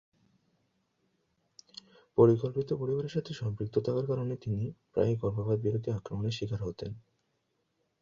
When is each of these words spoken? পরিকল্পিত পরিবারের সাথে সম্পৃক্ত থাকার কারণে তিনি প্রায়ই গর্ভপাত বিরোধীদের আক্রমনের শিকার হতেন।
পরিকল্পিত 2.17 2.69
পরিবারের 2.73 3.11
সাথে 3.11 3.31
সম্পৃক্ত 3.33 3.75
থাকার 3.77 4.05
কারণে 4.07 4.35
তিনি 4.37 4.61
প্রায়ই 4.91 5.19
গর্ভপাত 5.21 5.57
বিরোধীদের 5.59 5.97
আক্রমনের 5.99 6.37
শিকার 6.37 6.61
হতেন। 6.63 6.91